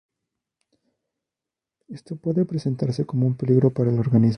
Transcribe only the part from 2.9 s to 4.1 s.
como un peligro para el